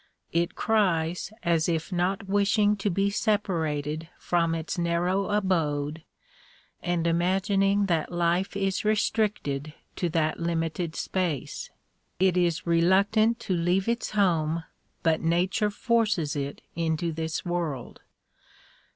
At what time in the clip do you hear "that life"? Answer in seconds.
7.85-8.57